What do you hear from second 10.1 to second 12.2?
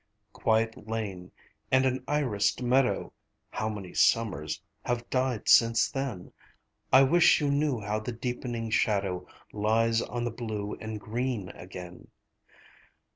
the blue and green again!